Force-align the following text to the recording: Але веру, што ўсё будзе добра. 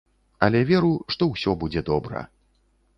Але 0.47 0.61
веру, 0.71 0.89
што 1.17 1.23
ўсё 1.35 1.57
будзе 1.65 1.87
добра. 1.95 2.29